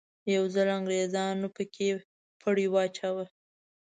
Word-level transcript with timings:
یو 0.35 0.43
ځل 0.53 0.67
انګریزانو 0.77 1.47
په 1.55 1.63
کې 1.73 1.87
پړی 2.41 2.65
واچاوه. 2.69 3.25